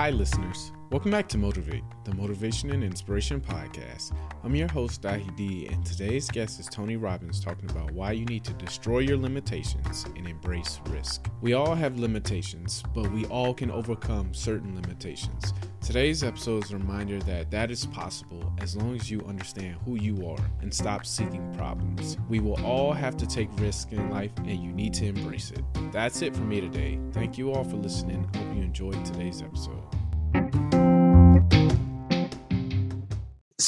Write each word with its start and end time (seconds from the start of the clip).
Hi, 0.00 0.08
listeners. 0.08 0.72
Welcome 0.90 1.12
back 1.12 1.28
to 1.28 1.38
Motivate, 1.38 1.84
the 2.02 2.12
Motivation 2.16 2.72
and 2.72 2.82
Inspiration 2.82 3.40
Podcast. 3.40 4.10
I'm 4.42 4.56
your 4.56 4.66
host, 4.66 5.02
Dahi 5.02 5.36
D, 5.36 5.68
and 5.68 5.86
today's 5.86 6.28
guest 6.28 6.58
is 6.58 6.66
Tony 6.66 6.96
Robbins 6.96 7.38
talking 7.38 7.70
about 7.70 7.92
why 7.92 8.10
you 8.10 8.24
need 8.24 8.42
to 8.42 8.52
destroy 8.54 8.98
your 8.98 9.16
limitations 9.16 10.04
and 10.16 10.26
embrace 10.26 10.80
risk. 10.88 11.30
We 11.42 11.52
all 11.52 11.76
have 11.76 12.00
limitations, 12.00 12.82
but 12.92 13.08
we 13.12 13.24
all 13.26 13.54
can 13.54 13.70
overcome 13.70 14.34
certain 14.34 14.74
limitations. 14.74 15.54
Today's 15.80 16.24
episode 16.24 16.64
is 16.64 16.72
a 16.72 16.78
reminder 16.78 17.20
that 17.20 17.52
that 17.52 17.70
is 17.70 17.86
possible 17.86 18.52
as 18.58 18.74
long 18.74 18.96
as 18.96 19.08
you 19.08 19.20
understand 19.28 19.76
who 19.84 19.94
you 19.94 20.26
are 20.28 20.44
and 20.60 20.74
stop 20.74 21.06
seeking 21.06 21.54
problems. 21.54 22.18
We 22.28 22.40
will 22.40 22.60
all 22.64 22.92
have 22.92 23.16
to 23.18 23.28
take 23.28 23.48
risks 23.60 23.92
in 23.92 24.10
life, 24.10 24.32
and 24.38 24.60
you 24.60 24.72
need 24.72 24.94
to 24.94 25.06
embrace 25.06 25.52
it. 25.52 25.62
That's 25.92 26.20
it 26.20 26.34
for 26.34 26.42
me 26.42 26.60
today. 26.60 26.98
Thank 27.12 27.38
you 27.38 27.52
all 27.52 27.62
for 27.62 27.76
listening. 27.76 28.24
Hope 28.34 28.56
you 28.56 28.62
enjoyed 28.62 29.04
today's 29.04 29.40
episode. 29.40 29.84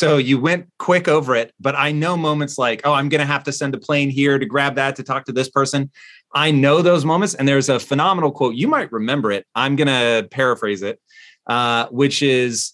So 0.02 0.16
you 0.16 0.41
went 0.41 0.66
quick 0.80 1.06
over 1.06 1.37
it, 1.37 1.52
but 1.61 1.77
I 1.77 1.92
know 1.92 2.16
moments 2.16 2.59
like, 2.59 2.80
oh, 2.83 2.92
I'm 2.92 3.09
going 3.09 3.20
to 3.20 3.24
have 3.24 3.45
to 3.45 3.52
send 3.52 3.73
a 3.73 3.79
plane 3.79 4.11
here 4.11 4.37
to 4.37 4.45
grab 4.45 4.75
that 4.75 4.97
to 4.97 5.05
talk 5.05 5.27
to 5.27 5.33
this 5.33 5.48
person. 5.48 5.92
I 6.34 6.51
know 6.51 6.83
those 6.83 7.05
moments. 7.05 7.34
And 7.34 7.47
there's 7.47 7.69
a 7.69 7.78
phenomenal 7.78 8.33
quote. 8.33 8.56
You 8.56 8.66
might 8.66 8.91
remember 8.91 9.30
it. 9.30 9.47
I'm 9.55 9.77
going 9.77 9.87
to 9.87 10.27
paraphrase 10.28 10.83
it, 10.83 11.01
uh, 11.47 11.87
which 11.91 12.20
is 12.20 12.73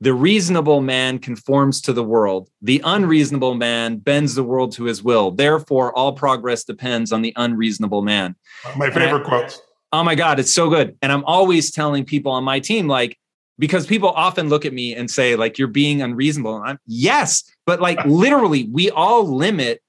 the 0.00 0.14
reasonable 0.14 0.80
man 0.80 1.18
conforms 1.18 1.80
to 1.80 1.92
the 1.92 2.04
world. 2.04 2.48
The 2.60 2.80
unreasonable 2.84 3.54
man 3.54 3.96
bends 3.96 4.36
the 4.36 4.44
world 4.44 4.70
to 4.74 4.84
his 4.84 5.02
will. 5.02 5.32
Therefore, 5.32 5.92
all 5.98 6.12
progress 6.12 6.62
depends 6.62 7.10
on 7.10 7.22
the 7.22 7.32
unreasonable 7.34 8.02
man. 8.02 8.36
My 8.76 8.88
favorite 8.88 9.26
I, 9.26 9.28
quotes. 9.28 9.60
Oh 9.92 10.04
my 10.04 10.14
God, 10.14 10.38
it's 10.38 10.52
so 10.52 10.70
good. 10.70 10.96
And 11.02 11.10
I'm 11.10 11.24
always 11.24 11.72
telling 11.72 12.04
people 12.04 12.30
on 12.30 12.44
my 12.44 12.60
team, 12.60 12.86
like, 12.86 13.18
because 13.62 13.86
people 13.86 14.08
often 14.08 14.48
look 14.48 14.66
at 14.66 14.72
me 14.72 14.92
and 14.92 15.08
say 15.08 15.36
like 15.36 15.56
you're 15.56 15.68
being 15.68 16.02
unreasonable. 16.02 16.56
And 16.56 16.70
I'm 16.70 16.78
yes 16.84 17.44
but 17.64 17.80
like 17.80 17.96
literally 18.06 18.68
we 18.72 18.90
all 18.90 19.24
limit 19.24 19.80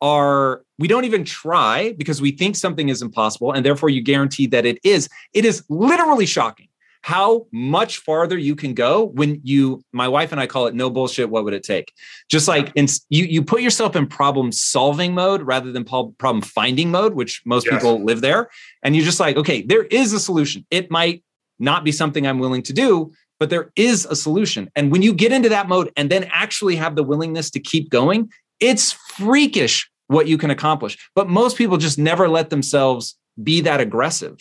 our 0.00 0.62
we 0.78 0.86
don't 0.86 1.04
even 1.04 1.24
try 1.24 1.92
because 1.98 2.20
we 2.20 2.30
think 2.30 2.54
something 2.54 2.88
is 2.88 3.02
impossible 3.02 3.50
and 3.50 3.66
therefore 3.66 3.88
you 3.88 4.00
guarantee 4.00 4.46
that 4.46 4.64
it 4.64 4.78
is. 4.84 5.08
It 5.32 5.44
is 5.44 5.64
literally 5.68 6.24
shocking 6.24 6.68
how 7.02 7.46
much 7.50 7.98
farther 7.98 8.38
you 8.38 8.54
can 8.54 8.74
go 8.74 9.06
when 9.06 9.40
you 9.42 9.82
my 9.92 10.06
wife 10.06 10.30
and 10.30 10.40
I 10.40 10.46
call 10.46 10.68
it 10.68 10.76
no 10.76 10.88
bullshit 10.88 11.28
what 11.28 11.42
would 11.42 11.54
it 11.54 11.64
take? 11.64 11.92
Just 12.28 12.46
like 12.46 12.70
in, 12.76 12.86
you 13.08 13.24
you 13.24 13.42
put 13.42 13.60
yourself 13.60 13.96
in 13.96 14.06
problem 14.06 14.52
solving 14.52 15.14
mode 15.14 15.42
rather 15.42 15.72
than 15.72 15.82
problem 15.82 16.42
finding 16.42 16.92
mode 16.92 17.14
which 17.14 17.42
most 17.44 17.66
yes. 17.66 17.74
people 17.74 18.04
live 18.04 18.20
there 18.20 18.50
and 18.84 18.94
you're 18.94 19.04
just 19.04 19.18
like 19.18 19.36
okay 19.36 19.62
there 19.62 19.82
is 19.82 20.12
a 20.12 20.20
solution. 20.20 20.64
It 20.70 20.92
might 20.92 21.24
not 21.58 21.84
be 21.84 21.92
something 21.92 22.26
I'm 22.26 22.38
willing 22.38 22.62
to 22.62 22.72
do, 22.72 23.12
but 23.38 23.50
there 23.50 23.70
is 23.76 24.06
a 24.06 24.16
solution. 24.16 24.70
And 24.74 24.90
when 24.90 25.02
you 25.02 25.12
get 25.12 25.32
into 25.32 25.48
that 25.50 25.68
mode 25.68 25.92
and 25.96 26.10
then 26.10 26.24
actually 26.30 26.76
have 26.76 26.96
the 26.96 27.02
willingness 27.02 27.50
to 27.50 27.60
keep 27.60 27.90
going, 27.90 28.30
it's 28.60 28.92
freakish 28.92 29.90
what 30.08 30.28
you 30.28 30.38
can 30.38 30.50
accomplish. 30.50 30.96
But 31.14 31.28
most 31.28 31.56
people 31.56 31.76
just 31.76 31.98
never 31.98 32.28
let 32.28 32.50
themselves 32.50 33.16
be 33.42 33.60
that 33.62 33.80
aggressive. 33.80 34.38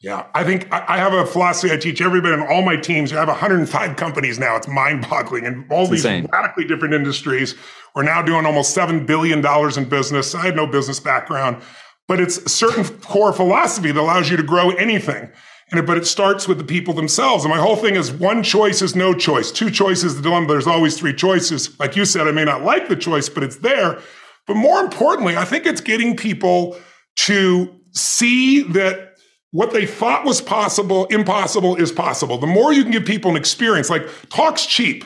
Yeah, 0.00 0.26
I 0.34 0.44
think 0.44 0.70
I 0.70 0.98
have 0.98 1.14
a 1.14 1.24
philosophy 1.24 1.72
I 1.72 1.78
teach 1.78 2.02
everybody 2.02 2.34
in 2.34 2.42
all 2.46 2.62
my 2.62 2.76
teams. 2.76 3.12
I 3.12 3.16
have 3.16 3.28
105 3.28 3.96
companies 3.96 4.38
now. 4.38 4.54
It's 4.54 4.68
mind 4.68 5.06
boggling. 5.08 5.46
And 5.46 5.70
all 5.72 5.82
it's 5.82 5.90
these 5.90 6.04
insane. 6.04 6.28
radically 6.32 6.64
different 6.66 6.92
industries. 6.92 7.54
We're 7.94 8.02
now 8.02 8.20
doing 8.20 8.44
almost 8.44 8.76
$7 8.76 9.06
billion 9.06 9.44
in 9.44 9.88
business. 9.88 10.34
I 10.34 10.42
had 10.42 10.54
no 10.54 10.66
business 10.66 11.00
background, 11.00 11.62
but 12.08 12.20
it's 12.20 12.36
a 12.36 12.48
certain 12.48 12.84
core 13.00 13.32
philosophy 13.32 13.90
that 13.90 14.00
allows 14.00 14.30
you 14.30 14.36
to 14.36 14.42
grow 14.42 14.70
anything. 14.72 15.30
And 15.72 15.84
but 15.84 15.98
it 15.98 16.06
starts 16.06 16.46
with 16.46 16.58
the 16.58 16.64
people 16.64 16.94
themselves. 16.94 17.44
And 17.44 17.52
my 17.52 17.60
whole 17.60 17.76
thing 17.76 17.96
is 17.96 18.12
one 18.12 18.42
choice 18.42 18.82
is 18.82 18.94
no 18.94 19.12
choice. 19.12 19.50
Two 19.50 19.70
choices 19.70 20.14
the 20.14 20.22
dilemma. 20.22 20.46
There's 20.46 20.66
always 20.66 20.98
three 20.98 21.14
choices. 21.14 21.78
Like 21.80 21.96
you 21.96 22.04
said, 22.04 22.28
I 22.28 22.30
may 22.30 22.44
not 22.44 22.62
like 22.62 22.88
the 22.88 22.96
choice, 22.96 23.28
but 23.28 23.42
it's 23.42 23.56
there. 23.56 23.98
But 24.46 24.54
more 24.54 24.78
importantly, 24.78 25.36
I 25.36 25.44
think 25.44 25.66
it's 25.66 25.80
getting 25.80 26.16
people 26.16 26.78
to 27.20 27.74
see 27.92 28.62
that 28.62 29.14
what 29.50 29.72
they 29.72 29.86
thought 29.86 30.24
was 30.24 30.40
possible, 30.40 31.06
impossible 31.06 31.76
is 31.76 31.90
possible. 31.90 32.38
The 32.38 32.46
more 32.46 32.72
you 32.72 32.82
can 32.82 32.92
give 32.92 33.04
people 33.04 33.32
an 33.32 33.36
experience, 33.36 33.90
like 33.90 34.06
talk's 34.28 34.66
cheap. 34.66 35.04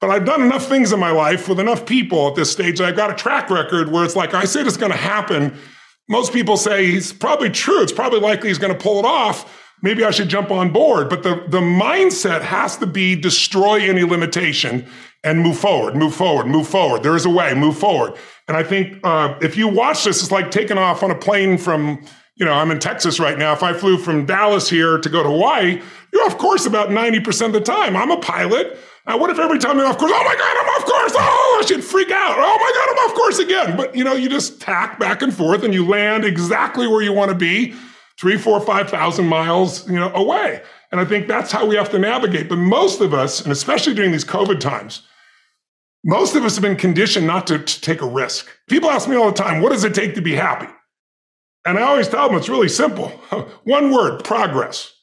But 0.00 0.10
I've 0.10 0.24
done 0.24 0.40
enough 0.40 0.66
things 0.66 0.92
in 0.92 1.00
my 1.00 1.10
life 1.10 1.48
with 1.48 1.58
enough 1.58 1.84
people 1.84 2.28
at 2.28 2.36
this 2.36 2.50
stage. 2.50 2.80
I've 2.80 2.96
got 2.96 3.10
a 3.10 3.14
track 3.14 3.50
record 3.50 3.90
where 3.90 4.04
it's 4.04 4.14
like 4.14 4.32
I 4.32 4.44
said 4.44 4.66
it's 4.66 4.76
going 4.76 4.92
to 4.92 4.98
happen. 4.98 5.58
Most 6.08 6.32
people 6.32 6.56
say 6.56 6.86
he's 6.86 7.12
probably 7.12 7.50
true. 7.50 7.82
It's 7.82 7.92
probably 7.92 8.20
likely 8.20 8.48
he's 8.48 8.58
going 8.58 8.72
to 8.72 8.78
pull 8.78 9.00
it 9.00 9.04
off 9.04 9.67
maybe 9.82 10.04
I 10.04 10.10
should 10.10 10.28
jump 10.28 10.50
on 10.50 10.72
board. 10.72 11.08
But 11.08 11.22
the, 11.22 11.44
the 11.48 11.60
mindset 11.60 12.42
has 12.42 12.76
to 12.78 12.86
be 12.86 13.14
destroy 13.16 13.80
any 13.80 14.04
limitation 14.04 14.86
and 15.24 15.40
move 15.40 15.58
forward, 15.58 15.96
move 15.96 16.14
forward, 16.14 16.46
move 16.46 16.68
forward. 16.68 17.02
There 17.02 17.16
is 17.16 17.26
a 17.26 17.30
way, 17.30 17.54
move 17.54 17.76
forward. 17.76 18.14
And 18.46 18.56
I 18.56 18.62
think 18.62 19.00
uh, 19.04 19.36
if 19.42 19.56
you 19.56 19.68
watch 19.68 20.04
this, 20.04 20.22
it's 20.22 20.30
like 20.30 20.50
taking 20.50 20.78
off 20.78 21.02
on 21.02 21.10
a 21.10 21.14
plane 21.14 21.58
from, 21.58 22.02
you 22.36 22.46
know, 22.46 22.52
I'm 22.52 22.70
in 22.70 22.78
Texas 22.78 23.18
right 23.18 23.36
now. 23.36 23.52
If 23.52 23.62
I 23.62 23.72
flew 23.72 23.98
from 23.98 24.26
Dallas 24.26 24.70
here 24.70 24.98
to 24.98 25.08
go 25.08 25.22
to 25.22 25.28
Hawaii, 25.28 25.82
you're 26.12 26.24
off 26.24 26.38
course 26.38 26.66
about 26.66 26.90
90% 26.90 27.46
of 27.46 27.52
the 27.52 27.60
time. 27.60 27.96
I'm 27.96 28.10
a 28.10 28.20
pilot. 28.20 28.78
Now, 29.06 29.18
what 29.18 29.30
if 29.30 29.38
every 29.38 29.58
time 29.58 29.76
you're 29.76 29.86
off 29.86 29.98
course, 29.98 30.12
oh 30.14 30.24
my 30.24 30.36
God, 30.36 30.56
I'm 30.56 30.68
off 30.68 30.84
course. 30.84 31.12
Oh, 31.16 31.60
I 31.62 31.66
should 31.66 31.82
freak 31.82 32.10
out. 32.10 32.36
Oh 32.38 32.58
my 32.58 32.72
God, 32.74 32.90
I'm 32.90 33.10
off 33.10 33.16
course 33.16 33.38
again. 33.38 33.76
But, 33.76 33.96
you 33.96 34.04
know, 34.04 34.14
you 34.14 34.28
just 34.28 34.60
tack 34.60 34.98
back 34.98 35.22
and 35.22 35.34
forth 35.34 35.64
and 35.64 35.74
you 35.74 35.86
land 35.86 36.24
exactly 36.24 36.86
where 36.86 37.02
you 37.02 37.12
want 37.12 37.30
to 37.30 37.34
be 37.34 37.74
three, 38.18 38.36
four, 38.36 38.60
five 38.60 38.90
thousand 38.90 39.26
miles, 39.26 39.88
you 39.88 39.98
know, 39.98 40.12
away. 40.14 40.62
And 40.90 41.00
I 41.00 41.04
think 41.04 41.28
that's 41.28 41.52
how 41.52 41.66
we 41.66 41.76
have 41.76 41.90
to 41.90 41.98
navigate. 41.98 42.48
But 42.48 42.56
most 42.56 43.00
of 43.00 43.12
us, 43.12 43.40
and 43.40 43.52
especially 43.52 43.94
during 43.94 44.12
these 44.12 44.24
COVID 44.24 44.60
times, 44.60 45.02
most 46.04 46.34
of 46.34 46.44
us 46.44 46.54
have 46.56 46.62
been 46.62 46.76
conditioned 46.76 47.26
not 47.26 47.46
to, 47.48 47.58
to 47.58 47.80
take 47.80 48.00
a 48.00 48.06
risk. 48.06 48.48
People 48.68 48.90
ask 48.90 49.08
me 49.08 49.16
all 49.16 49.30
the 49.30 49.36
time, 49.36 49.60
what 49.60 49.70
does 49.70 49.84
it 49.84 49.94
take 49.94 50.14
to 50.14 50.22
be 50.22 50.34
happy? 50.34 50.68
And 51.66 51.78
I 51.78 51.82
always 51.82 52.08
tell 52.08 52.28
them 52.28 52.38
it's 52.38 52.48
really 52.48 52.68
simple. 52.68 53.08
One 53.64 53.92
word, 53.92 54.24
progress. 54.24 54.94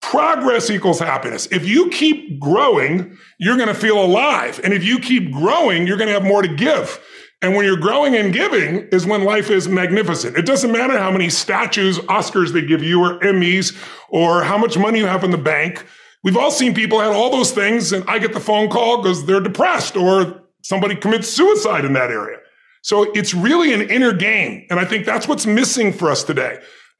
Progress 0.00 0.70
equals 0.70 0.98
happiness. 0.98 1.46
If 1.50 1.68
you 1.68 1.90
keep 1.90 2.40
growing, 2.40 3.18
you're 3.38 3.56
going 3.56 3.68
to 3.68 3.74
feel 3.74 4.02
alive. 4.02 4.60
And 4.64 4.72
if 4.72 4.82
you 4.82 4.98
keep 4.98 5.30
growing, 5.30 5.86
you're 5.86 5.98
going 5.98 6.08
to 6.08 6.14
have 6.14 6.24
more 6.24 6.40
to 6.40 6.48
give. 6.48 6.98
And 7.42 7.56
when 7.56 7.64
you're 7.64 7.78
growing 7.78 8.14
and 8.16 8.32
giving 8.32 8.88
is 8.88 9.06
when 9.06 9.24
life 9.24 9.50
is 9.50 9.66
magnificent. 9.66 10.36
It 10.36 10.44
doesn't 10.44 10.70
matter 10.70 10.98
how 10.98 11.10
many 11.10 11.30
statues, 11.30 11.98
Oscars 12.00 12.52
they 12.52 12.62
give 12.62 12.82
you 12.82 13.02
or 13.02 13.18
Emmys 13.20 13.76
or 14.10 14.42
how 14.42 14.58
much 14.58 14.76
money 14.76 14.98
you 14.98 15.06
have 15.06 15.24
in 15.24 15.30
the 15.30 15.38
bank. 15.38 15.86
We've 16.22 16.36
all 16.36 16.50
seen 16.50 16.74
people 16.74 17.00
had 17.00 17.12
all 17.12 17.30
those 17.30 17.50
things 17.50 17.92
and 17.92 18.04
I 18.06 18.18
get 18.18 18.34
the 18.34 18.40
phone 18.40 18.68
call 18.68 19.02
because 19.02 19.24
they're 19.24 19.40
depressed 19.40 19.96
or 19.96 20.42
somebody 20.62 20.94
commits 20.96 21.28
suicide 21.28 21.86
in 21.86 21.94
that 21.94 22.10
area. 22.10 22.38
So 22.82 23.10
it's 23.12 23.32
really 23.32 23.72
an 23.72 23.88
inner 23.88 24.12
game. 24.12 24.66
And 24.68 24.78
I 24.78 24.84
think 24.84 25.06
that's 25.06 25.26
what's 25.26 25.46
missing 25.46 25.94
for 25.94 26.10
us 26.10 26.22
today. 26.22 26.58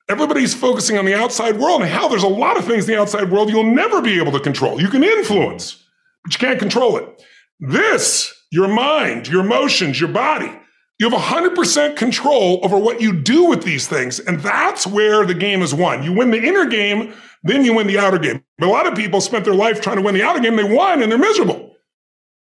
Everybody's 0.09 0.55
focusing 0.55 0.97
on 0.97 1.05
the 1.05 1.15
outside 1.15 1.59
world 1.59 1.83
and 1.83 1.91
how 1.91 2.09
there's 2.09 2.23
a 2.23 2.29
lot 2.29 2.57
of 2.57 2.65
things 2.65 2.89
in 2.89 2.95
the 2.95 3.01
outside 3.01 3.31
world 3.31 3.51
you'll 3.51 3.63
never 3.63 4.01
be 4.01 4.19
able 4.19 4.33
to 4.33 4.41
control. 4.41 4.81
You 4.81 4.89
can 4.89 5.05
influence, 5.05 5.85
but 6.25 6.33
you 6.33 6.39
can't 6.39 6.59
control 6.59 6.97
it. 6.97 7.23
This 7.61 8.35
your 8.51 8.69
mind, 8.69 9.29
your 9.29 9.45
emotions, 9.45 10.01
your 10.01 10.11
body. 10.11 10.51
You 10.99 11.09
have 11.09 11.19
100% 11.19 11.97
control 11.97 12.61
over 12.63 12.77
what 12.77 13.01
you 13.01 13.15
do 13.23 13.47
with 13.47 13.63
these 13.63 13.89
things. 13.89 14.21
And 14.21 14.41
that's 14.41 14.87
where 14.87 15.25
the 15.25 15.35
game 15.35 15.63
is 15.63 15.75
won. 15.75 16.03
You 16.03 16.13
win 16.13 16.31
the 16.31 16.43
inner 16.43 16.67
game, 16.67 17.15
then 17.43 17.65
you 17.65 17.75
win 17.75 17.87
the 17.87 17.99
outer 17.99 18.19
game. 18.19 18.45
But 18.59 18.69
a 18.69 18.71
lot 18.71 18.87
of 18.87 18.95
people 18.95 19.23
spent 19.23 19.47
their 19.47 19.55
life 19.55 19.81
trying 19.81 19.97
to 19.97 20.03
win 20.03 20.15
the 20.15 20.23
outer 20.23 20.41
game. 20.41 20.57
They 20.57 20.65
won 20.65 21.03
and 21.03 21.11
they're 21.11 21.19
miserable. 21.19 21.75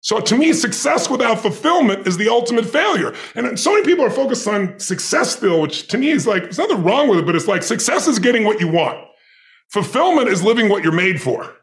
So 0.03 0.21
to 0.21 0.37
me, 0.37 0.53
success 0.53 1.09
without 1.09 1.39
fulfillment 1.39 2.07
is 2.09 2.17
the 2.17 2.29
ultimate 2.29 2.67
failure. 2.67 3.15
And 3.37 3.59
so 3.59 3.73
many 3.73 3.87
people 3.87 4.05
are 4.05 4.11
focused 4.11 4.47
on 4.49 4.79
success 4.81 5.37
still, 5.37 5.63
which 5.63 5.87
to 5.89 5.97
me 5.97 6.11
is 6.11 6.27
like, 6.27 6.43
there's 6.43 6.59
nothing 6.59 6.83
wrong 6.83 7.09
with 7.09 7.21
it, 7.21 7.27
but 7.27 7.37
it's 7.37 7.49
like 7.49 7.63
success 7.63 8.09
is 8.09 8.19
getting 8.19 8.45
what 8.45 8.61
you 8.61 8.69
want. 8.69 8.99
Fulfillment 9.71 10.29
is 10.29 10.43
living 10.43 10.69
what 10.69 10.83
you're 10.83 10.93
made 10.93 11.23
for 11.23 11.55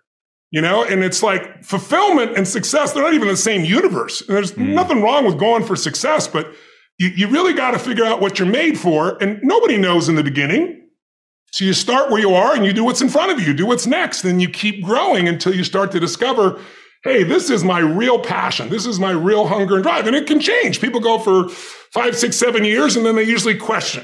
you 0.51 0.62
know 0.62 0.84
and 0.84 1.04
it's 1.04 1.22
like 1.22 1.63
fulfillment 1.63 2.38
and 2.38 2.48
success 2.48 2.94
they're 2.94 3.04
not 3.04 3.13
even 3.13 3.28
the 3.28 3.38
same 3.38 3.63
universe. 3.63 4.22
And 4.22 4.36
there's 4.36 4.54
mm. 4.54 4.74
nothing 4.74 5.01
wrong 5.01 5.25
with 5.25 5.38
going 5.38 5.63
for 5.63 5.75
success 5.75 6.28
but 6.28 6.51
you, 6.98 7.10
you 7.10 7.28
really 7.28 7.54
got 7.54 7.72
to 7.72 7.80
figure 7.80 8.06
out 8.06 8.22
what 8.22 8.40
you're 8.40 8.48
made 8.48 8.78
for 8.78 9.18
and 9.22 9.40
nobody 9.44 9.78
knows 9.78 10.10
in 10.10 10.16
the 10.16 10.24
beginning. 10.24 10.88
So 11.51 11.66
you 11.66 11.74
start 11.74 12.12
where 12.12 12.19
you 12.19 12.34
are 12.36 12.54
and 12.54 12.66
you 12.66 12.74
do 12.74 12.84
what's 12.84 13.01
in 13.01 13.10
front 13.10 13.31
of 13.31 13.40
you 13.40 13.48
you 13.48 13.54
do 13.54 13.66
what's 13.66 13.88
next 13.88 14.24
and 14.24 14.42
you 14.42 14.50
keep 14.50 14.84
growing 14.84 15.28
until 15.28 15.54
you 15.54 15.63
start 15.63 15.92
to 15.92 16.00
discover 16.00 16.60
hey 17.04 17.24
this 17.24 17.50
is 17.50 17.63
my 17.63 17.80
real 17.80 18.19
passion 18.19 18.69
this 18.69 18.86
is 18.86 19.00
my 19.00 19.12
real 19.12 19.48
hunger 19.48 19.75
and 19.75 19.84
drive 19.84 20.07
and 20.07 20.16
it 20.16 20.28
can 20.28 20.40
change. 20.40 20.81
People 20.81 21.00
go 21.00 21.18
for 21.19 21.50
five 21.50 22.16
six 22.16 22.36
seven 22.36 22.63
years 22.63 22.96
and 22.96 23.06
then 23.06 23.16
they 23.16 23.24
usually 23.24 23.57
question 23.57 24.04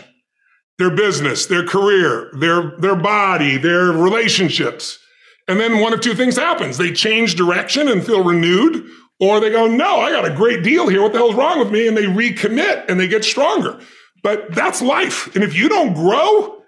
their 0.77 0.89
business 0.89 1.45
their 1.45 1.65
career 1.65 2.31
their 2.39 2.77
their 2.79 2.95
body 2.95 3.57
their 3.57 3.91
relationships 3.91 4.99
and 5.47 5.59
then 5.59 5.79
one 5.79 5.93
of 5.93 6.01
two 6.01 6.15
things 6.15 6.35
happens. 6.35 6.77
They 6.77 6.91
change 6.91 7.35
direction 7.35 7.87
and 7.87 8.05
feel 8.05 8.23
renewed, 8.23 8.89
or 9.19 9.39
they 9.39 9.51
go, 9.51 9.67
no, 9.67 9.97
I 9.97 10.11
got 10.11 10.25
a 10.25 10.33
great 10.33 10.63
deal 10.63 10.87
here. 10.87 11.01
What 11.01 11.13
the 11.13 11.19
hell's 11.19 11.35
wrong 11.35 11.59
with 11.59 11.71
me? 11.71 11.87
And 11.87 11.95
they 11.95 12.03
recommit 12.03 12.85
and 12.89 12.99
they 12.99 13.07
get 13.07 13.23
stronger. 13.23 13.79
But 14.23 14.53
that's 14.53 14.81
life. 14.81 15.33
And 15.35 15.43
if 15.43 15.53
you 15.53 15.69
don't 15.69 15.93
grow, 15.93 16.61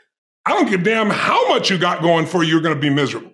I 0.46 0.52
don't 0.52 0.70
give 0.70 0.82
a 0.82 0.84
damn 0.84 1.10
how 1.10 1.50
much 1.50 1.70
you 1.70 1.78
got 1.78 2.02
going 2.02 2.26
for 2.26 2.44
you, 2.44 2.52
you're 2.52 2.62
going 2.62 2.76
to 2.76 2.80
be 2.80 2.90
miserable. 2.90 3.32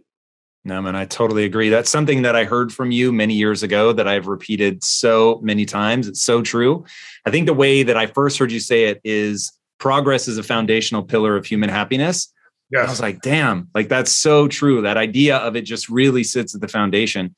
No, 0.66 0.82
man, 0.82 0.96
I 0.96 1.04
totally 1.06 1.44
agree. 1.44 1.68
That's 1.68 1.90
something 1.90 2.22
that 2.22 2.38
I 2.38 2.46
heard 2.46 2.74
from 2.74 2.90
you 2.92 3.12
many 3.12 3.34
years 3.34 3.64
ago 3.64 3.92
that 3.92 4.08
I've 4.08 4.28
repeated 4.28 4.82
so 4.82 5.40
many 5.44 5.66
times. 5.66 6.08
It's 6.08 6.22
so 6.22 6.42
true. 6.42 6.86
I 7.26 7.32
think 7.32 7.48
the 7.48 7.54
way 7.54 7.84
that 7.84 7.98
I 7.98 8.08
first 8.08 8.40
heard 8.40 8.52
you 8.52 8.62
say 8.62 8.86
it 8.86 9.02
is 9.04 9.52
progress 9.78 10.30
is 10.30 10.38
a 10.38 10.44
foundational 10.44 11.04
pillar 11.04 11.36
of 11.36 11.46
human 11.46 11.70
happiness. 11.70 12.33
Yes. 12.74 12.88
I 12.88 12.90
was 12.90 13.02
like, 13.02 13.22
damn, 13.22 13.70
like 13.76 13.88
that's 13.88 14.12
so 14.12 14.48
true. 14.48 14.82
That 14.82 14.98
idea 14.98 15.38
of 15.38 15.56
it 15.56 15.62
just 15.62 15.90
really 15.90 16.24
sits 16.24 16.56
at 16.56 16.62
the 16.62 16.68
foundation. 16.68 17.36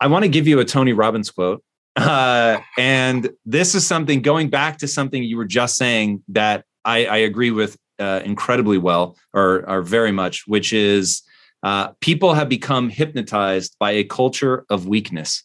I 0.00 0.06
want 0.06 0.22
to 0.22 0.30
give 0.30 0.48
you 0.48 0.60
a 0.60 0.64
Tony 0.64 0.94
Robbins 0.94 1.30
quote. 1.30 1.62
Uh, 1.94 2.60
and 2.78 3.28
this 3.44 3.74
is 3.74 3.86
something 3.86 4.22
going 4.22 4.48
back 4.48 4.78
to 4.78 4.88
something 4.88 5.22
you 5.22 5.36
were 5.36 5.44
just 5.44 5.76
saying 5.76 6.22
that 6.28 6.64
I, 6.86 7.04
I 7.04 7.16
agree 7.18 7.50
with 7.50 7.76
uh, 7.98 8.22
incredibly 8.24 8.78
well 8.78 9.18
or, 9.34 9.68
or 9.68 9.82
very 9.82 10.12
much, 10.12 10.44
which 10.46 10.72
is 10.72 11.22
uh, 11.62 11.88
people 12.00 12.32
have 12.32 12.48
become 12.48 12.88
hypnotized 12.88 13.76
by 13.78 13.90
a 13.90 14.04
culture 14.04 14.64
of 14.70 14.86
weakness. 14.86 15.42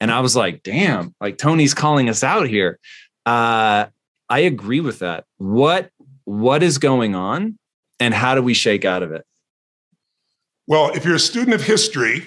And 0.00 0.12
I 0.12 0.20
was 0.20 0.36
like, 0.36 0.62
damn, 0.62 1.12
like 1.20 1.38
Tony's 1.38 1.74
calling 1.74 2.08
us 2.08 2.22
out 2.22 2.46
here. 2.46 2.78
Uh, 3.26 3.86
I 4.28 4.38
agree 4.40 4.80
with 4.80 5.00
that. 5.00 5.24
What 5.38 5.90
what 6.24 6.62
is 6.62 6.78
going 6.78 7.16
on 7.16 7.58
and 8.00 8.14
how 8.14 8.34
do 8.34 8.42
we 8.42 8.54
shake 8.54 8.84
out 8.84 9.02
of 9.02 9.12
it? 9.12 9.24
Well, 10.66 10.90
if 10.94 11.04
you're 11.04 11.14
a 11.14 11.20
student 11.20 11.54
of 11.54 11.62
history, 11.62 12.26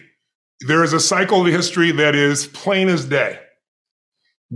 there 0.67 0.83
is 0.83 0.93
a 0.93 0.99
cycle 0.99 1.45
of 1.45 1.47
history 1.47 1.91
that 1.91 2.15
is 2.15 2.47
plain 2.47 2.87
as 2.87 3.05
day. 3.05 3.39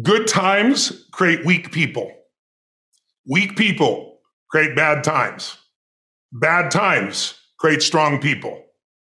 Good 0.01 0.27
times 0.27 1.07
create 1.11 1.45
weak 1.45 1.71
people. 1.71 2.11
Weak 3.29 3.57
people 3.57 4.19
create 4.49 4.75
bad 4.75 5.03
times. 5.03 5.57
Bad 6.31 6.69
times 6.71 7.39
create 7.59 7.81
strong 7.81 8.19
people. 8.19 8.63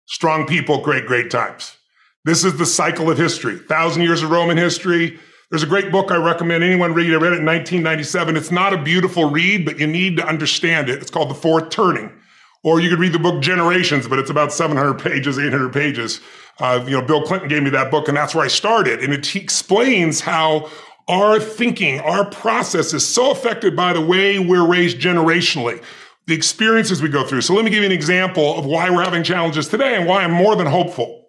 Strong 0.06 0.46
people 0.46 0.80
create 0.80 1.06
great 1.06 1.30
times. 1.30 1.76
This 2.24 2.44
is 2.44 2.58
the 2.58 2.66
cycle 2.66 3.10
of 3.10 3.16
history. 3.16 3.58
Thousand 3.58 4.02
years 4.02 4.22
of 4.22 4.30
Roman 4.30 4.56
history. 4.56 5.18
There's 5.50 5.64
a 5.64 5.67
great 5.67 5.91
book 5.91 6.12
I 6.12 6.17
recommend 6.17 6.62
anyone 6.62 6.94
read. 6.94 7.12
I 7.12 7.17
read 7.17 7.32
it 7.32 7.41
in 7.41 7.47
1997. 7.47 8.37
It's 8.37 8.52
not 8.52 8.73
a 8.73 8.81
beautiful 8.81 9.29
read, 9.29 9.64
but 9.64 9.81
you 9.81 9.87
need 9.87 10.17
to 10.19 10.26
understand 10.26 10.88
it. 10.88 11.02
It's 11.02 11.11
called 11.11 11.29
The 11.29 11.35
Fourth 11.35 11.70
Turning. 11.70 12.12
Or 12.62 12.79
you 12.79 12.88
could 12.88 13.00
read 13.00 13.12
the 13.12 13.19
book 13.19 13.43
Generations, 13.43 14.06
but 14.06 14.20
it's 14.20 14.31
about 14.31 14.52
700 14.52 15.00
pages, 15.00 15.38
800 15.38 15.73
pages. 15.73 16.20
Uh, 16.61 16.85
you 16.87 16.93
know, 16.93 17.02
Bill 17.02 17.23
Clinton 17.23 17.49
gave 17.49 17.64
me 17.64 17.70
that 17.70 17.91
book, 17.91 18.06
and 18.06 18.17
that's 18.17 18.35
where 18.35 18.44
I 18.44 18.49
started. 18.49 19.02
And 19.02 19.12
it 19.12 19.35
explains 19.35 20.20
how 20.20 20.70
our 21.08 21.41
thinking, 21.41 21.99
our 22.00 22.25
process 22.31 22.93
is 22.93 23.05
so 23.05 23.32
affected 23.32 23.75
by 23.75 23.93
the 23.93 24.00
way 24.00 24.38
we're 24.38 24.67
raised 24.67 25.00
generationally 25.00 25.82
the 26.26 26.35
experiences 26.35 27.02
we 27.02 27.08
go 27.08 27.26
through. 27.26 27.41
So 27.41 27.55
let 27.55 27.64
me 27.64 27.73
give 27.73 27.81
you 27.81 27.87
an 27.87 27.93
example 27.93 28.56
of 28.56 28.64
why 28.67 28.88
we're 28.88 29.02
having 29.02 29.25
challenges 29.25 29.67
today 29.67 29.97
and 29.97 30.06
why 30.06 30.23
I'm 30.23 30.31
more 30.31 30.55
than 30.55 30.69
hopeful. 30.69 31.29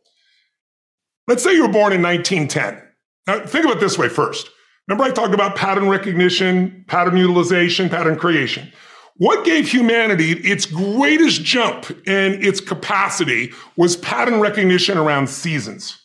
Let's 1.28 1.42
say 1.42 1.54
you 1.54 1.64
were 1.64 1.74
born 1.74 1.94
in 1.94 2.04
1910. 2.04 2.91
Now, 3.28 3.46
think 3.46 3.66
of 3.66 3.72
it 3.72 3.80
this 3.80 3.98
way 3.98 4.10
first. 4.10 4.50
Remember, 4.88 5.04
I 5.04 5.12
talked 5.12 5.34
about 5.34 5.56
pattern 5.56 5.88
recognition, 5.88 6.86
pattern 6.88 7.18
utilization, 7.18 7.90
pattern 7.90 8.18
creation. 8.18 8.72
What 9.18 9.46
gave 9.46 9.70
humanity 9.70 10.32
its 10.32 10.66
greatest 10.66 11.44
jump 11.44 11.92
in 12.08 12.44
its 12.44 12.60
capacity 12.60 13.54
was 13.76 13.96
pattern 13.98 14.40
recognition 14.40 14.98
around 14.98 15.28
seasons. 15.28 15.98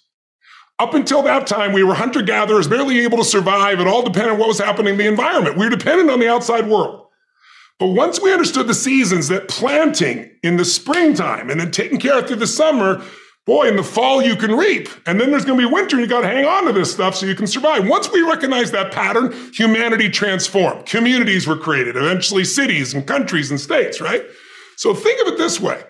Up 0.79 0.93
until 0.93 1.23
that 1.23 1.47
time, 1.47 1.73
we 1.73 1.83
were 1.83 1.95
hunter 1.95 2.21
gatherers, 2.21 2.69
barely 2.69 3.01
able 3.01 3.17
to 3.17 3.25
survive. 3.25 3.81
It 3.81 3.87
all 3.87 4.03
depended 4.03 4.33
on 4.33 4.39
what 4.39 4.49
was 4.49 4.59
happening 4.59 4.93
in 4.93 4.99
the 4.99 5.09
environment. 5.09 5.57
We 5.57 5.65
were 5.65 5.75
dependent 5.75 6.11
on 6.11 6.21
the 6.21 6.29
outside 6.29 6.69
world. 6.69 7.07
But 7.79 7.89
once 7.89 8.21
we 8.21 8.33
understood 8.33 8.67
the 8.67 8.75
seasons, 8.75 9.29
that 9.29 9.49
planting 9.49 10.31
in 10.43 10.59
the 10.59 10.65
springtime 10.65 11.51
and 11.51 11.59
then 11.59 11.71
taking 11.71 11.99
care 11.99 12.19
of 12.19 12.27
through 12.27 12.37
the 12.37 12.47
summer, 12.47 13.03
boy, 13.47 13.69
in 13.69 13.77
the 13.77 13.83
fall 13.83 14.21
you 14.21 14.37
can 14.37 14.53
reap. 14.53 14.89
And 15.07 15.21
then 15.21 15.31
there's 15.31 15.45
going 15.45 15.59
to 15.59 15.67
be 15.67 15.73
winter 15.73 15.97
and 15.97 16.05
you 16.05 16.09
got 16.09 16.23
to 16.23 16.27
hang 16.27 16.45
on 16.45 16.67
to 16.67 16.73
this 16.73 16.93
stuff 16.93 17.15
so 17.15 17.27
you 17.27 17.35
can 17.35 17.47
survive. 17.47 17.89
Once 17.89 18.11
we 18.11 18.21
recognize 18.23 18.73
that 18.73 18.93
pattern, 18.93 19.33
humanity 19.55 20.11
transformed. 20.11 20.85
Communities 20.85 21.47
were 21.47 21.57
created, 21.57 21.97
eventually 21.97 22.45
cities 22.45 22.93
and 22.93 23.07
countries 23.07 23.51
and 23.51 23.61
states, 23.61 24.01
right? 24.01 24.25
So 24.77 24.95
think 24.95 25.21
of 25.23 25.33
it 25.33 25.39
this 25.39 25.61
way. 25.61 25.83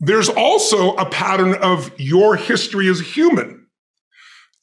There's 0.00 0.28
also 0.28 0.94
a 0.96 1.08
pattern 1.08 1.54
of 1.54 1.90
your 1.98 2.36
history 2.36 2.88
as 2.88 3.00
a 3.00 3.04
human. 3.04 3.66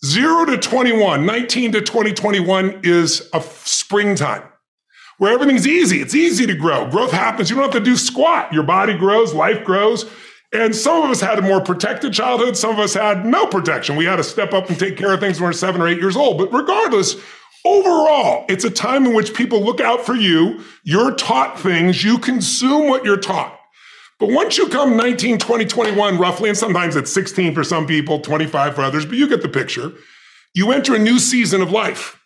Zero 0.03 0.45
to 0.45 0.57
21, 0.57 1.25
19 1.25 1.73
to 1.73 1.81
2021 1.81 2.81
is 2.83 3.29
a 3.33 3.41
springtime 3.41 4.43
where 5.19 5.31
everything's 5.31 5.67
easy. 5.67 6.01
It's 6.01 6.15
easy 6.15 6.47
to 6.47 6.55
grow. 6.55 6.89
Growth 6.89 7.11
happens. 7.11 7.49
You 7.49 7.55
don't 7.55 7.65
have 7.65 7.73
to 7.73 7.79
do 7.79 7.95
squat. 7.95 8.51
Your 8.51 8.63
body 8.63 8.97
grows, 8.97 9.33
life 9.35 9.63
grows. 9.63 10.09
And 10.53 10.75
some 10.75 11.03
of 11.03 11.09
us 11.09 11.21
had 11.21 11.39
a 11.39 11.42
more 11.42 11.62
protected 11.62 12.13
childhood. 12.13 12.57
Some 12.57 12.71
of 12.71 12.80
us 12.80 12.94
had 12.94 13.25
no 13.25 13.48
protection. 13.48 13.95
We 13.95 14.06
had 14.06 14.18
to 14.18 14.24
step 14.24 14.53
up 14.53 14.69
and 14.69 14.77
take 14.77 14.98
care 14.98 15.13
of 15.13 15.19
things 15.21 15.39
when 15.39 15.48
we 15.48 15.51
are 15.51 15.53
seven 15.53 15.81
or 15.81 15.88
eight 15.88 16.00
years 16.00 16.18
old. 16.18 16.38
But 16.38 16.51
regardless, 16.51 17.15
overall, 17.63 18.45
it's 18.50 18.65
a 18.65 18.69
time 18.69 19.06
in 19.06 19.13
which 19.13 19.33
people 19.33 19.63
look 19.63 19.80
out 19.80 20.06
for 20.06 20.15
you. 20.15 20.62
You're 20.83 21.15
taught 21.15 21.57
things. 21.57 22.03
You 22.03 22.18
consume 22.18 22.89
what 22.89 23.06
you're 23.06 23.18
taught. 23.18 23.57
But 24.19 24.30
once 24.30 24.57
you 24.57 24.68
come 24.68 24.98
19, 24.98 25.39
20, 25.39 25.65
21, 25.65 26.19
roughly, 26.19 26.50
and 26.50 26.57
sometimes 26.57 26.95
it's 26.95 27.12
16 27.12 27.56
for 27.56 27.63
some 27.63 27.88
people, 27.88 28.19
25 28.19 28.75
for 28.75 28.81
others, 28.81 29.06
but 29.06 29.15
you 29.15 29.27
get 29.27 29.42
the 29.42 29.50
picture, 29.50 29.94
you 30.53 30.71
enter 30.71 30.94
a 30.94 31.00
new 31.00 31.18
season 31.18 31.62
of 31.62 31.71
life. 31.71 32.19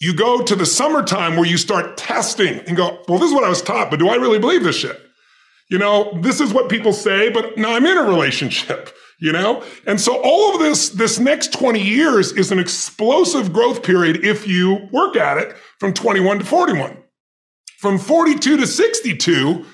You 0.00 0.14
go 0.14 0.42
to 0.42 0.54
the 0.54 0.64
summertime 0.64 1.36
where 1.36 1.44
you 1.44 1.58
start 1.58 1.98
testing 1.98 2.60
and 2.60 2.76
go, 2.76 3.02
well, 3.08 3.18
this 3.18 3.28
is 3.28 3.34
what 3.34 3.44
I 3.44 3.48
was 3.50 3.60
taught, 3.60 3.90
but 3.90 3.98
do 3.98 4.08
I 4.08 4.14
really 4.14 4.38
believe 4.38 4.62
this 4.62 4.76
shit? 4.76 4.98
You 5.70 5.78
know, 5.78 6.18
this 6.22 6.40
is 6.40 6.52
what 6.52 6.70
people 6.70 6.92
say, 6.92 7.28
but 7.28 7.58
now 7.58 7.74
I'm 7.74 7.84
in 7.84 7.98
a 7.98 8.02
relationship, 8.02 8.94
you 9.20 9.32
know? 9.32 9.62
And 9.86 10.00
so 10.00 10.20
all 10.22 10.54
of 10.54 10.60
this, 10.60 10.88
this 10.90 11.18
next 11.18 11.52
20 11.52 11.80
years 11.80 12.32
is 12.32 12.50
an 12.50 12.58
explosive 12.58 13.52
growth 13.52 13.82
period 13.82 14.24
if 14.24 14.46
you 14.46 14.88
work 14.92 15.16
at 15.16 15.36
it 15.36 15.56
from 15.78 15.92
21 15.92 16.38
to 16.38 16.44
41. 16.44 16.96
From 17.78 17.98
42 17.98 18.56
to 18.56 18.66
62 18.66 19.64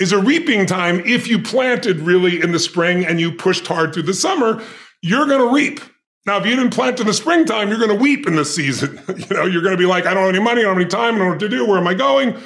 is 0.00 0.12
a 0.12 0.18
reaping 0.18 0.66
time 0.66 1.00
if 1.00 1.28
you 1.28 1.40
planted 1.40 2.00
really 2.00 2.40
in 2.40 2.52
the 2.52 2.58
spring 2.58 3.04
and 3.06 3.20
you 3.20 3.32
pushed 3.32 3.66
hard 3.66 3.94
through 3.94 4.02
the 4.02 4.14
summer, 4.14 4.62
you're 5.02 5.26
going 5.26 5.40
to 5.40 5.54
reap. 5.54 5.80
Now, 6.26 6.38
if 6.38 6.46
you 6.46 6.54
didn't 6.56 6.74
plant 6.74 7.00
in 7.00 7.06
the 7.06 7.14
springtime, 7.14 7.68
you're 7.68 7.78
going 7.78 7.96
to 7.96 8.02
weep 8.02 8.26
in 8.26 8.36
the 8.36 8.44
season. 8.44 9.00
you 9.16 9.36
know, 9.36 9.46
you're 9.46 9.62
going 9.62 9.74
to 9.74 9.78
be 9.78 9.86
like, 9.86 10.04
I 10.04 10.12
don't 10.12 10.24
have 10.24 10.34
any 10.34 10.44
money, 10.44 10.60
I 10.60 10.64
don't 10.64 10.74
have 10.74 10.82
any 10.82 10.90
time, 10.90 11.14
I 11.14 11.18
don't 11.18 11.26
know 11.26 11.30
what 11.30 11.40
to 11.40 11.48
do, 11.48 11.66
where 11.66 11.78
am 11.78 11.86
I 11.86 11.94
going? 11.94 12.36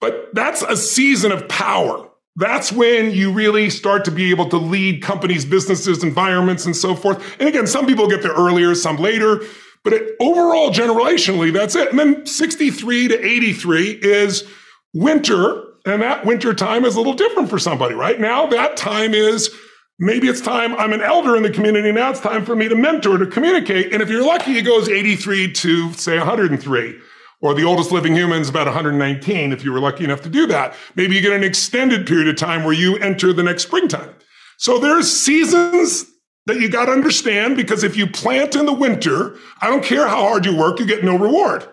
But 0.00 0.28
that's 0.32 0.62
a 0.62 0.76
season 0.76 1.32
of 1.32 1.48
power. 1.48 2.08
That's 2.36 2.70
when 2.70 3.12
you 3.12 3.32
really 3.32 3.70
start 3.70 4.04
to 4.04 4.10
be 4.10 4.30
able 4.30 4.48
to 4.50 4.58
lead 4.58 5.02
companies, 5.02 5.44
businesses, 5.44 6.02
environments, 6.04 6.66
and 6.66 6.76
so 6.76 6.94
forth. 6.94 7.36
And 7.40 7.48
again, 7.48 7.66
some 7.66 7.86
people 7.86 8.08
get 8.08 8.22
there 8.22 8.34
earlier, 8.34 8.74
some 8.74 8.96
later, 8.96 9.42
but 9.82 9.94
it, 9.94 10.16
overall, 10.20 10.70
generationally, 10.70 11.52
that's 11.52 11.74
it. 11.74 11.90
And 11.90 11.98
then 11.98 12.26
63 12.26 13.08
to 13.08 13.24
83 13.24 13.90
is 14.02 14.44
winter, 14.92 15.64
and 15.86 16.02
that 16.02 16.26
winter 16.26 16.52
time 16.52 16.84
is 16.84 16.94
a 16.94 16.98
little 16.98 17.14
different 17.14 17.48
for 17.48 17.58
somebody. 17.58 17.94
Right 17.94 18.20
now, 18.20 18.46
that 18.46 18.76
time 18.76 19.14
is 19.14 19.50
Maybe 19.98 20.28
it's 20.28 20.42
time, 20.42 20.74
I'm 20.74 20.92
an 20.92 21.00
elder 21.00 21.36
in 21.36 21.42
the 21.42 21.50
community, 21.50 21.90
now 21.90 22.10
it's 22.10 22.20
time 22.20 22.44
for 22.44 22.54
me 22.54 22.68
to 22.68 22.76
mentor, 22.76 23.16
to 23.16 23.26
communicate. 23.26 23.94
And 23.94 24.02
if 24.02 24.10
you're 24.10 24.26
lucky, 24.26 24.58
it 24.58 24.62
goes 24.62 24.90
83 24.90 25.52
to, 25.52 25.92
say, 25.94 26.18
103. 26.18 27.00
Or 27.42 27.52
the 27.54 27.64
oldest 27.64 27.92
living 27.92 28.14
human 28.14 28.40
is 28.40 28.48
about 28.48 28.66
119 28.66 29.52
if 29.52 29.62
you 29.62 29.72
were 29.72 29.80
lucky 29.80 30.04
enough 30.04 30.22
to 30.22 30.28
do 30.28 30.46
that. 30.46 30.74
Maybe 30.94 31.16
you 31.16 31.20
get 31.20 31.32
an 31.32 31.44
extended 31.44 32.06
period 32.06 32.28
of 32.28 32.36
time 32.36 32.64
where 32.64 32.72
you 32.72 32.96
enter 32.96 33.32
the 33.32 33.42
next 33.42 33.64
springtime. 33.64 34.14
So 34.58 34.78
there's 34.78 35.12
seasons 35.12 36.06
that 36.46 36.60
you 36.60 36.70
got 36.70 36.86
to 36.86 36.92
understand 36.92 37.56
because 37.56 37.84
if 37.84 37.96
you 37.96 38.06
plant 38.06 38.56
in 38.56 38.66
the 38.66 38.72
winter, 38.72 39.36
I 39.60 39.68
don't 39.68 39.84
care 39.84 40.08
how 40.08 40.22
hard 40.22 40.46
you 40.46 40.56
work, 40.56 40.78
you 40.78 40.86
get 40.86 41.04
no 41.04 41.18
reward. 41.18 41.68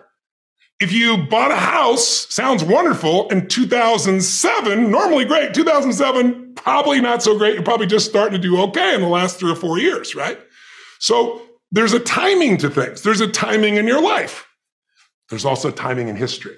If 0.80 0.92
you 0.92 1.16
bought 1.16 1.52
a 1.52 1.56
house, 1.56 2.26
sounds 2.34 2.64
wonderful, 2.64 3.28
in 3.28 3.48
2007, 3.48 4.90
normally 4.90 5.24
great. 5.24 5.54
2007, 5.54 6.54
probably 6.56 7.00
not 7.00 7.22
so 7.22 7.38
great. 7.38 7.54
You're 7.54 7.62
probably 7.62 7.86
just 7.86 8.08
starting 8.10 8.40
to 8.40 8.48
do 8.48 8.60
okay 8.62 8.94
in 8.94 9.00
the 9.00 9.08
last 9.08 9.38
three 9.38 9.52
or 9.52 9.56
four 9.56 9.78
years, 9.78 10.14
right? 10.14 10.38
So 10.98 11.40
there's 11.70 11.92
a 11.92 12.00
timing 12.00 12.58
to 12.58 12.68
things. 12.68 13.02
There's 13.02 13.20
a 13.20 13.28
timing 13.28 13.76
in 13.76 13.86
your 13.86 14.02
life. 14.02 14.46
There's 15.30 15.44
also 15.44 15.70
timing 15.70 16.08
in 16.08 16.16
history. 16.16 16.56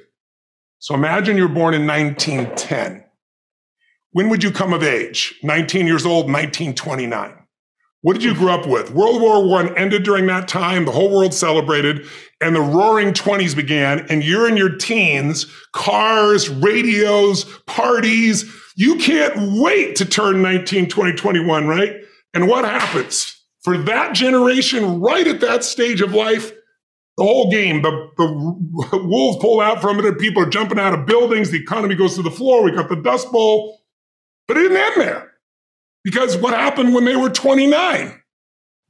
So 0.79 0.95
imagine 0.95 1.37
you're 1.37 1.49
born 1.49 1.75
in 1.75 1.87
1910. 1.87 3.05
When 4.13 4.29
would 4.29 4.43
you 4.43 4.51
come 4.51 4.73
of 4.73 4.83
age? 4.83 5.39
19 5.43 5.87
years 5.87 6.07
old, 6.07 6.27
1929. 6.27 7.35
What 8.03 8.13
did 8.13 8.23
you 8.23 8.35
grow 8.35 8.53
up 8.53 8.67
with? 8.67 8.93
World 8.93 9.21
War 9.21 9.61
I 9.61 9.75
ended 9.75 10.05
during 10.05 10.27
that 10.27 10.49
time. 10.49 10.85
The 10.85 10.93
whole 10.93 11.11
world 11.11 11.35
celebrated 11.35 12.07
and 12.41 12.55
the 12.55 12.61
roaring 12.61 13.13
20s 13.13 13.57
began 13.57 14.07
and 14.09 14.23
you're 14.23 14.49
in 14.49 14.57
your 14.57 14.77
teens, 14.77 15.47
cars, 15.73 16.49
radios, 16.49 17.45
parties. 17.67 18.45
You 18.77 18.97
can't 18.97 19.61
wait 19.61 19.97
to 19.97 20.05
turn 20.05 20.41
19, 20.41 20.89
20, 20.89 21.13
21, 21.15 21.67
right? 21.67 21.97
And 22.33 22.47
what 22.47 22.65
happens? 22.65 23.33
For 23.63 23.77
that 23.79 24.15
generation, 24.15 25.01
right 25.01 25.27
at 25.27 25.41
that 25.41 25.65
stage 25.65 26.01
of 26.01 26.15
life, 26.15 26.53
the 27.17 27.25
whole 27.25 27.51
game, 27.51 27.83
the, 27.83 28.11
the 28.17 28.99
wolves 29.05 29.39
pull 29.41 29.61
out 29.61 29.81
from 29.81 29.99
it 29.99 30.05
and 30.05 30.19
people 30.19 30.43
are 30.43 30.51
jumping 30.51 30.79
out 30.79 30.93
of 30.93 31.07
buildings. 31.07 31.51
The 31.51 31.61
economy 31.61 31.95
goes 31.95 32.15
to 32.17 32.23
the 32.23 32.31
floor. 32.31 32.63
We 32.63 32.73
got 32.73 32.89
the 32.89 32.97
Dust 32.97 33.33
Bowl. 33.33 33.81
But 34.47 34.59
it 34.59 34.63
didn't 34.63 34.77
end 34.77 35.01
there. 35.01 35.33
Because 36.05 36.37
what 36.37 36.55
happened 36.55 36.95
when 36.95 37.05
they 37.05 37.17
were 37.17 37.31
29? 37.31 38.23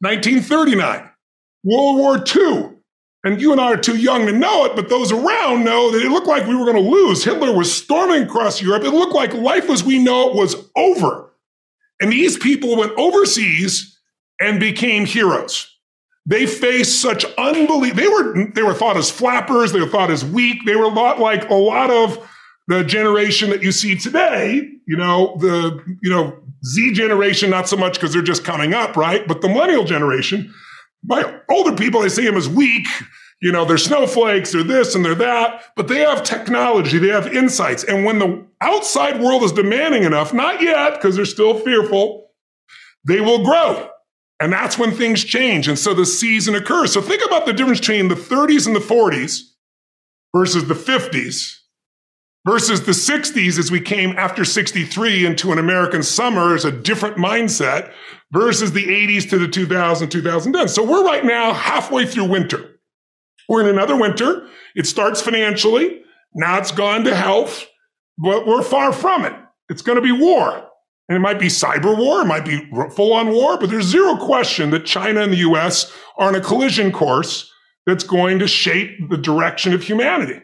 1939, 0.01 1.11
World 1.65 1.97
War 1.97 2.23
II. 2.37 2.73
And 3.25 3.41
you 3.41 3.51
and 3.51 3.61
I 3.61 3.73
are 3.73 3.77
too 3.77 3.97
young 3.97 4.27
to 4.27 4.33
know 4.33 4.67
it, 4.67 4.77
but 4.77 4.89
those 4.89 5.11
around 5.11 5.65
know 5.65 5.91
that 5.91 6.03
it 6.03 6.11
looked 6.11 6.29
like 6.29 6.47
we 6.47 6.55
were 6.55 6.71
going 6.71 6.77
to 6.77 6.91
lose. 6.91 7.25
Hitler 7.25 7.53
was 7.53 7.75
storming 7.75 8.25
across 8.25 8.61
Europe. 8.61 8.85
It 8.85 8.91
looked 8.91 9.15
like 9.15 9.33
life 9.35 9.69
as 9.71 9.83
we 9.83 9.99
know 9.99 10.31
it 10.31 10.37
was 10.37 10.55
over. 10.77 11.33
And 12.01 12.13
these 12.13 12.37
people 12.37 12.77
went 12.77 12.93
overseas 12.99 13.99
and 14.39 14.61
became 14.61 15.07
heroes. 15.07 15.76
They 16.29 16.47
faced 16.47 17.01
such 17.01 17.25
unbelievable, 17.39 18.03
they 18.03 18.09
were, 18.09 18.53
they 18.53 18.63
were 18.63 18.75
thought 18.75 18.97
as 18.97 19.11
flappers. 19.11 19.73
They 19.73 19.81
were 19.81 19.89
thought 19.89 20.11
as 20.11 20.25
weak. 20.25 20.59
They 20.67 20.75
were 20.75 20.85
a 20.85 20.89
lot 20.89 21.21
like 21.21 21.49
a 21.49 21.55
lot 21.55 21.91
of 21.91 22.19
the 22.67 22.83
generation 22.83 23.51
that 23.51 23.63
you 23.63 23.71
see 23.71 23.97
today, 23.97 24.69
you 24.89 24.97
know, 24.97 25.37
the, 25.39 25.81
you 26.03 26.11
know, 26.11 26.37
Z 26.65 26.95
generation, 26.95 27.49
not 27.49 27.69
so 27.69 27.77
much 27.77 27.95
because 27.95 28.13
they're 28.13 28.23
just 28.23 28.45
coming 28.45 28.75
up, 28.75 28.97
right? 28.97 29.27
But 29.29 29.41
the 29.41 29.49
millennial 29.49 29.85
generation, 29.85 30.53
my 31.05 31.41
older 31.49 31.77
people, 31.77 32.01
I 32.03 32.09
see 32.09 32.25
them 32.25 32.37
as 32.37 32.49
weak. 32.49 32.89
You 33.41 33.53
know, 33.53 33.65
they're 33.65 33.79
snowflakes, 33.79 34.53
they're 34.53 34.65
this 34.65 34.95
and 34.95 35.05
they're 35.05 35.15
that, 35.15 35.63
but 35.77 35.89
they 35.89 35.99
have 35.99 36.25
technology, 36.25 36.99
they 36.99 37.09
have 37.09 37.27
insights. 37.29 37.85
And 37.85 38.07
when 38.07 38.19
the 38.19 38.47
outside 38.63 39.21
world 39.21 39.43
is 39.43 39.53
demanding 39.53 40.05
enough, 40.05 40.33
not 40.33 40.63
yet, 40.63 40.95
because 40.95 41.17
they're 41.17 41.27
still 41.27 41.59
fearful, 41.59 42.31
they 43.07 43.21
will 43.21 43.45
grow. 43.45 43.91
And 44.41 44.53
that's 44.53 44.79
when 44.79 44.93
things 44.93 45.25
change. 45.25 45.67
And 45.67 45.79
so 45.79 45.95
the 45.95 46.07
season 46.07 46.55
occurs. 46.55 46.93
So 46.93 47.01
think 47.01 47.25
about 47.25 47.47
the 47.47 47.53
difference 47.53 47.81
between 47.81 48.09
the 48.09 48.15
30s 48.15 48.67
and 48.67 48.77
the 48.77 48.81
40s 48.81 49.41
versus 50.35 50.69
the 50.69 50.75
50s 50.75 51.57
versus 52.47 52.87
the 52.87 52.93
60s 52.93 53.59
as 53.59 53.71
we 53.71 53.81
came 53.81 54.17
after 54.17 54.45
63 54.45 55.27
into 55.27 55.51
an 55.51 55.59
American 55.59 56.03
summer 56.03 56.55
as 56.55 56.65
a 56.65 56.71
different 56.71 57.17
mindset 57.17 57.93
versus 58.31 58.73
the 58.73 58.85
80s 58.85 59.29
to 59.31 59.39
the 59.39 59.49
2000, 59.49 60.09
2010. 60.09 60.69
So 60.69 60.85
we're 60.85 61.05
right 61.05 61.25
now 61.25 61.53
halfway 61.53 62.07
through 62.07 62.27
winter. 62.27 62.79
We're 63.49 63.63
in 63.63 63.69
another 63.69 63.97
winter. 63.97 64.49
It 64.77 64.87
starts 64.87 65.21
financially. 65.21 66.03
Now 66.35 66.59
it's 66.59 66.71
gone 66.71 67.05
to 67.05 67.15
health, 67.15 67.67
but 68.17 68.47
we're 68.47 68.63
far 68.63 68.93
from 68.93 69.25
it. 69.25 69.35
It's 69.69 69.83
going 69.83 69.97
to 69.97 70.03
be 70.03 70.13
war. 70.13 70.69
And 71.09 71.17
it 71.17 71.21
might 71.21 71.39
be 71.39 71.47
cyber 71.47 71.97
war. 71.97 72.23
It 72.23 72.27
might 72.27 72.45
be 72.45 72.69
full 72.95 73.13
on 73.13 73.31
war, 73.31 73.59
but 73.59 73.71
there's 73.71 73.87
zero 73.87 74.17
question 74.17 74.71
that 74.71 74.85
China 74.85 75.21
and 75.21 75.33
the 75.33 75.39
US 75.39 75.93
are 76.17 76.29
on 76.29 76.35
a 76.35 76.41
collision 76.41 76.91
course 76.91 77.51
that's 77.87 78.05
going 78.05 78.41
to 78.41 78.49
shape 78.49 79.09
the 79.09 79.17
direction 79.17 79.73
of 79.73 79.83
humanity. 79.83 80.41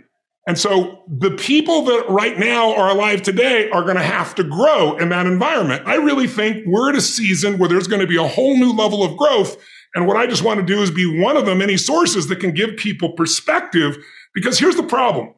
And 0.46 0.58
so 0.58 1.04
the 1.08 1.30
people 1.30 1.84
that 1.84 2.08
right 2.08 2.38
now 2.38 2.74
are 2.74 2.88
alive 2.88 3.22
today 3.22 3.70
are 3.70 3.82
going 3.82 3.96
to 3.96 4.02
have 4.02 4.34
to 4.36 4.44
grow 4.44 4.96
in 4.96 5.08
that 5.10 5.26
environment. 5.26 5.86
I 5.86 5.96
really 5.96 6.26
think 6.26 6.64
we're 6.66 6.90
at 6.90 6.96
a 6.96 7.00
season 7.00 7.58
where 7.58 7.68
there's 7.68 7.86
going 7.86 8.00
to 8.00 8.08
be 8.08 8.16
a 8.16 8.26
whole 8.26 8.56
new 8.56 8.72
level 8.72 9.04
of 9.04 9.16
growth. 9.16 9.56
And 9.94 10.06
what 10.06 10.16
I 10.16 10.26
just 10.26 10.42
want 10.42 10.58
to 10.58 10.66
do 10.66 10.82
is 10.82 10.90
be 10.90 11.20
one 11.20 11.36
of 11.36 11.46
the 11.46 11.54
many 11.54 11.76
sources 11.76 12.26
that 12.28 12.40
can 12.40 12.52
give 12.52 12.76
people 12.76 13.12
perspective. 13.12 13.96
Because 14.34 14.58
here's 14.58 14.76
the 14.76 14.82
problem. 14.82 15.34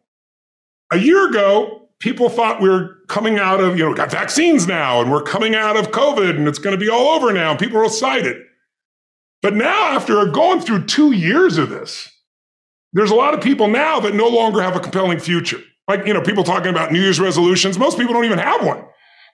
A 0.91 0.99
year 0.99 1.29
ago, 1.29 1.84
people 2.01 2.29
thought 2.29 2.61
we 2.61 2.69
were 2.69 2.99
coming 3.09 3.39
out 3.39 3.61
of, 3.61 3.79
you 3.79 3.85
know, 3.85 3.95
got 3.95 4.11
vaccines 4.11 4.67
now 4.67 5.01
and 5.01 5.11
we're 5.11 5.23
coming 5.23 5.55
out 5.55 5.77
of 5.77 5.91
COVID 5.91 6.37
and 6.37 6.49
it's 6.49 6.59
going 6.59 6.79
to 6.79 6.85
be 6.85 6.91
all 6.91 7.15
over 7.15 7.33
now. 7.33 7.57
People 7.57 7.79
are 7.79 7.85
excited. 7.85 8.37
But 9.43 9.55
now, 9.55 9.89
after 9.89 10.25
going 10.27 10.61
through 10.61 10.87
two 10.87 11.13
years 11.13 11.59
of 11.59 11.69
this, 11.69 12.09
there's 12.95 13.11
a 13.11 13.15
lot 13.15 13.35
of 13.35 13.43
people 13.43 13.69
now 13.69 14.01
that 14.01 14.15
no 14.15 14.29
longer 14.29 14.63
have 14.63 14.77
a 14.77 14.81
compelling 14.81 15.19
future. 15.19 15.61
Like, 15.87 16.07
you 16.07 16.15
know, 16.15 16.23
people 16.23 16.45
talking 16.45 16.71
about 16.71 16.93
New 16.93 17.01
Year's 17.01 17.21
resolutions. 17.21 17.79
Most 17.79 17.99
people 17.99 18.15
don't 18.15 18.25
even 18.25 18.39
have 18.39 18.65
one 18.65 18.85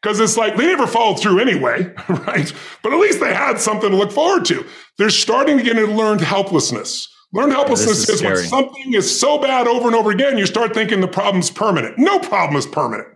because 0.03 0.19
it's 0.19 0.37
like 0.37 0.57
they 0.57 0.67
never 0.67 0.87
followed 0.87 1.21
through 1.21 1.39
anyway, 1.39 1.93
right? 2.09 2.53
But 2.83 2.93
at 2.93 2.99
least 2.99 3.21
they 3.21 3.33
had 3.33 3.61
something 3.61 3.91
to 3.91 3.97
look 3.97 4.11
forward 4.11 4.45
to. 4.47 4.67
They're 4.99 5.11
starting 5.11 5.59
to 5.59 5.63
get 5.63 5.79
into 5.79 5.95
learned 5.95 6.23
helplessness. 6.23 7.09
Learned 7.33 7.53
helplessness 7.53 8.09
yeah, 8.09 8.15
is, 8.15 8.21
is 8.21 8.23
when 8.23 8.37
something 8.37 8.95
is 8.95 9.21
so 9.21 9.39
bad 9.39 9.69
over 9.69 9.87
and 9.87 9.95
over 9.95 10.11
again, 10.11 10.37
you 10.37 10.47
start 10.47 10.75
thinking 10.75 11.01
the 11.01 11.09
problem's 11.09 11.51
permanent. 11.51 11.97
No 11.99 12.19
problem 12.19 12.57
is 12.57 12.67
permanent. 12.67 13.09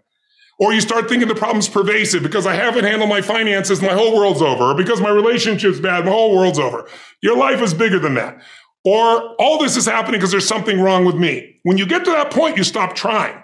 Or 0.61 0.73
you 0.73 0.81
start 0.81 1.09
thinking 1.09 1.27
the 1.27 1.35
problem's 1.35 1.69
pervasive 1.69 2.23
because 2.23 2.47
I 2.47 2.55
haven't 2.55 2.85
handled 2.85 3.11
my 3.11 3.21
finances, 3.21 3.83
my 3.83 3.93
whole 3.93 4.17
world's 4.17 4.41
over. 4.41 4.71
Or 4.71 4.75
because 4.77 5.01
my 5.01 5.11
relationship's 5.11 5.81
bad, 5.81 6.05
my 6.05 6.13
whole 6.13 6.37
world's 6.37 6.61
over. 6.61 6.89
Your 7.23 7.37
life 7.37 7.61
is 7.61 7.75
bigger 7.75 7.99
than 7.99 8.15
that. 8.15 8.41
Or 8.85 9.35
all 9.41 9.59
this 9.59 9.77
is 9.77 9.87
happening 9.87 10.21
because 10.21 10.31
there's 10.31 10.47
something 10.47 10.81
wrong 10.81 11.05
with 11.05 11.17
me. 11.17 11.59
When 11.65 11.77
you 11.77 11.87
get 11.87 12.05
to 12.05 12.11
that 12.13 12.31
point, 12.31 12.57
you 12.57 12.63
stop 12.63 12.95
trying. 12.95 13.43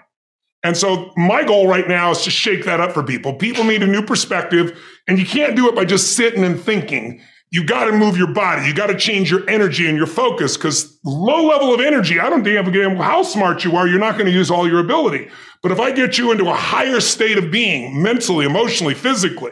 And 0.63 0.77
so 0.77 1.11
my 1.17 1.43
goal 1.43 1.67
right 1.67 1.87
now 1.87 2.11
is 2.11 2.23
to 2.23 2.29
shake 2.29 2.65
that 2.65 2.79
up 2.79 2.91
for 2.91 3.03
people. 3.03 3.33
People 3.33 3.63
need 3.63 3.81
a 3.81 3.87
new 3.87 4.03
perspective 4.03 4.79
and 5.07 5.17
you 5.17 5.25
can't 5.25 5.55
do 5.55 5.67
it 5.67 5.75
by 5.75 5.85
just 5.85 6.15
sitting 6.15 6.43
and 6.43 6.59
thinking. 6.59 7.19
You 7.51 7.65
got 7.65 7.85
to 7.85 7.91
move 7.91 8.17
your 8.17 8.33
body. 8.33 8.65
You 8.65 8.73
got 8.73 8.87
to 8.87 8.97
change 8.97 9.29
your 9.29 9.47
energy 9.49 9.87
and 9.87 9.97
your 9.97 10.07
focus 10.07 10.55
because 10.55 10.97
low 11.03 11.47
level 11.47 11.73
of 11.73 11.81
energy, 11.81 12.17
I 12.17 12.29
don't 12.29 12.43
a 12.47 12.95
how 12.95 13.23
smart 13.23 13.65
you 13.65 13.75
are. 13.75 13.87
You're 13.87 13.99
not 13.99 14.13
going 14.13 14.25
to 14.25 14.31
use 14.31 14.49
all 14.49 14.67
your 14.67 14.79
ability. 14.79 15.29
But 15.61 15.73
if 15.73 15.79
I 15.79 15.91
get 15.91 16.17
you 16.17 16.31
into 16.31 16.49
a 16.49 16.55
higher 16.55 17.01
state 17.01 17.37
of 17.37 17.51
being, 17.51 18.01
mentally, 18.01 18.45
emotionally, 18.45 18.93
physically, 18.93 19.51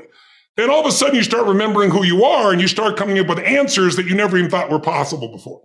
then 0.55 0.69
all 0.69 0.79
of 0.79 0.85
a 0.85 0.91
sudden 0.93 1.15
you 1.15 1.23
start 1.23 1.45
remembering 1.45 1.91
who 1.91 2.05
you 2.05 2.23
are 2.23 2.53
and 2.53 2.61
you 2.61 2.69
start 2.69 2.95
coming 2.95 3.19
up 3.19 3.27
with 3.27 3.39
answers 3.39 3.97
that 3.97 4.05
you 4.05 4.15
never 4.15 4.37
even 4.37 4.49
thought 4.49 4.71
were 4.71 4.79
possible 4.79 5.29
before. 5.29 5.61